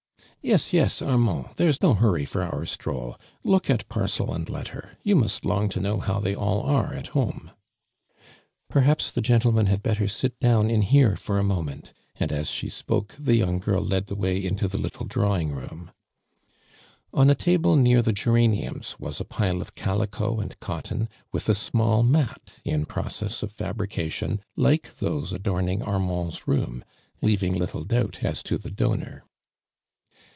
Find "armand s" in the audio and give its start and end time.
25.83-26.47